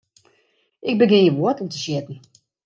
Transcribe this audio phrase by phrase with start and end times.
[0.89, 2.17] Ik begjin hjir woartel te sjitten.